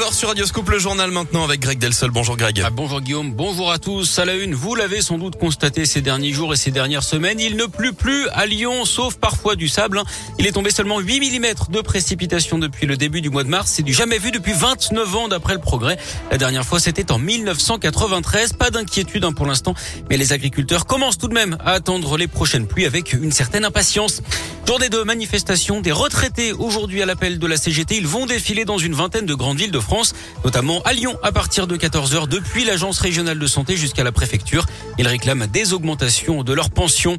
[0.00, 2.10] 9h sur Radio Scoop, le journal maintenant avec Greg Delsol.
[2.10, 2.62] Bonjour Greg.
[2.64, 4.18] Ah, bonjour Guillaume, bonjour à tous.
[4.18, 7.38] À la une, vous l'avez sans doute constaté ces derniers jours et ces dernières semaines,
[7.38, 10.02] il ne pleut plus à Lyon, sauf parfois du sable.
[10.38, 13.72] Il est tombé seulement 8 mm de précipitations depuis le début du mois de mars.
[13.74, 15.98] C'est du jamais vu depuis 29 ans d'après le progrès.
[16.30, 18.54] La dernière fois, c'était en 1993.
[18.54, 19.74] Pas d'inquiétude hein, pour l'instant,
[20.08, 23.66] mais les agriculteurs commencent tout de même à attendre les prochaines pluies avec une certaine
[23.66, 24.22] impatience.
[24.66, 27.96] Journée de manifestation des retraités aujourd'hui à l'appel de la CGT.
[27.96, 30.14] Ils vont défiler dans une vingtaine de grandes villes de France,
[30.44, 34.66] notamment à Lyon à partir de 14h depuis l'agence régionale de santé jusqu'à la préfecture.
[34.96, 37.18] Ils réclament des augmentations de leurs pensions.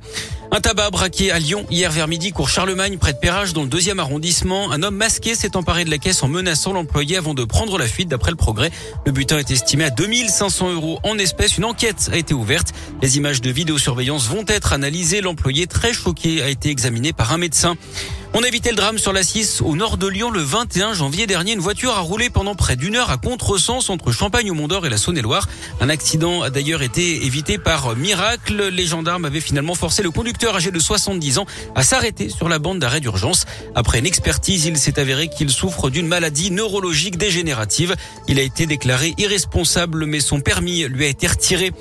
[0.54, 3.70] Un tabac braqué à Lyon hier vers midi, cours Charlemagne, près de Perrache, dans le
[3.70, 4.70] deuxième arrondissement.
[4.74, 7.88] Un homme masqué s'est emparé de la caisse en menaçant l'employé avant de prendre la
[7.88, 8.70] fuite d'après le progrès.
[9.06, 11.58] Le butin est estimé à 2500 euros en espèces.
[11.58, 12.74] Une enquête a été ouverte.
[13.02, 15.22] Les images de vidéosurveillance vont être analysées.
[15.22, 17.78] L'employé très choqué a été examiné par un médecin.
[18.34, 21.28] On a évité le drame sur la 6 au nord de Lyon le 21 janvier
[21.28, 21.52] dernier.
[21.52, 24.90] Une voiture a roulé pendant près d'une heure à contresens entre Champagne au Mont-d'Or et
[24.90, 25.50] la Saône-et-Loire.
[25.82, 28.70] Un accident a d'ailleurs été évité par miracle.
[28.70, 32.58] Les gendarmes avaient finalement forcé le conducteur âgé de 70 ans à s'arrêter sur la
[32.58, 33.46] bande d'arrêt d'urgence.
[33.76, 37.98] Après une expertise, il s'est avéré qu'il souffre d'une maladie neurologique dégénérative.
[38.30, 41.74] Il a été déclaré irresponsable, mais son permis lui a été retiré.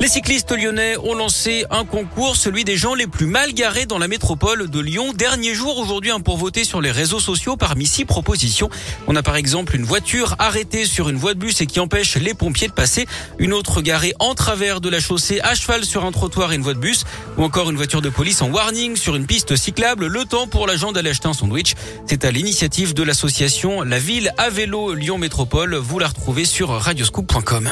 [0.00, 3.98] Les cyclistes lyonnais ont lancé un concours, celui des gens les plus mal garés dans
[3.98, 5.12] la métropole de Lyon.
[5.12, 8.68] Dernier jour aujourd'hui hein, pour voter sur les réseaux sociaux parmi six propositions.
[9.06, 12.16] On a par exemple une voiture arrêtée sur une voie de bus et qui empêche
[12.16, 13.06] les pompiers de passer,
[13.38, 16.62] une autre garée en travers de la chaussée à cheval sur un trottoir et une
[16.62, 17.04] voie de bus,
[17.38, 20.66] ou encore une voiture de police en warning sur une piste cyclable, le temps pour
[20.66, 21.74] l'agent d'aller acheter un sandwich.
[22.06, 25.76] C'est à l'initiative de l'association La Ville à vélo Lyon Métropole.
[25.76, 27.70] Vous la retrouvez sur radioscoop.com.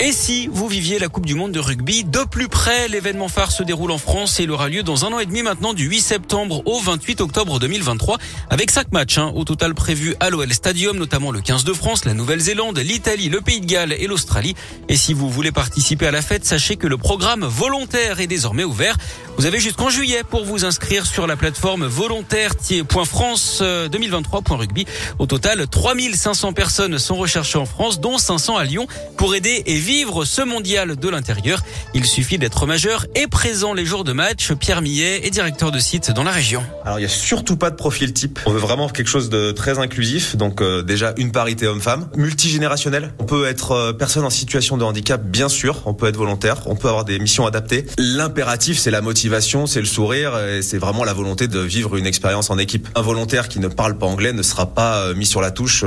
[0.00, 3.52] Et si vous viviez la Coupe du Monde de rugby de plus près, l'événement phare
[3.52, 5.84] se déroule en France et il aura lieu dans un an et demi maintenant du
[5.84, 8.18] 8 septembre au 28 octobre 2023
[8.50, 12.06] avec cinq matchs hein, au total prévus à l'OL Stadium, notamment le 15 de France,
[12.06, 14.56] la Nouvelle-Zélande, l'Italie, le Pays de Galles et l'Australie.
[14.88, 18.64] Et si vous voulez participer à la fête, sachez que le programme volontaire est désormais
[18.64, 18.96] ouvert.
[19.36, 24.86] Vous avez jusqu'en juillet pour vous inscrire sur la plateforme volontaire.france2023.rugby.
[25.20, 29.83] Au total, 3500 personnes sont recherchées en France, dont 500 à Lyon, pour aider et
[29.84, 31.62] vivre ce mondial de l'intérieur.
[31.92, 34.50] Il suffit d'être majeur et présent les jours de match.
[34.54, 36.62] Pierre Millet est directeur de site dans la région.
[36.86, 38.40] Alors il y a surtout pas de profil type.
[38.46, 40.36] On veut vraiment quelque chose de très inclusif.
[40.36, 43.12] Donc euh, déjà une parité homme-femme, multigénérationnel.
[43.18, 45.82] On peut être euh, personne en situation de handicap, bien sûr.
[45.84, 46.62] On peut être volontaire.
[46.64, 47.84] On peut avoir des missions adaptées.
[47.98, 52.06] L'impératif, c'est la motivation, c'est le sourire, et c'est vraiment la volonté de vivre une
[52.06, 52.88] expérience en équipe.
[52.94, 55.84] Un volontaire qui ne parle pas anglais ne sera pas euh, mis sur la touche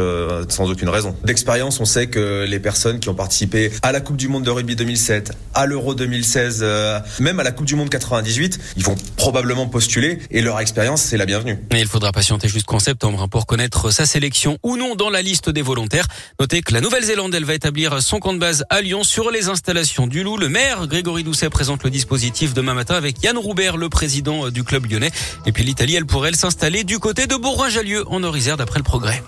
[0.49, 1.15] sans aucune raison.
[1.23, 4.75] D'expérience, on sait que les personnes qui ont participé la Coupe du Monde de rugby
[4.75, 9.67] 2007, à l'Euro 2016, euh, même à la Coupe du Monde 98, ils vont probablement
[9.67, 11.57] postuler et leur expérience, c'est la bienvenue.
[11.71, 15.49] Mais il faudra patienter jusqu'en septembre pour connaître sa sélection ou non dans la liste
[15.49, 16.07] des volontaires.
[16.39, 19.49] Notez que la Nouvelle-Zélande, elle va établir son camp de base à Lyon sur les
[19.49, 20.37] installations du Loup.
[20.37, 24.63] Le maire, Grégory Doucet, présente le dispositif demain matin avec Yann Roubert, le président du
[24.63, 25.11] club lyonnais.
[25.45, 29.23] Et puis l'Italie, elle pourrait s'installer du côté de Bourgoin-Jallieu en Orisère d'après le progrès.